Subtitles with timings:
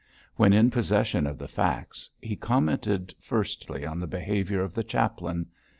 [0.35, 5.45] When in possession of the facts, he commented firstly on the behaviour of the chaplain.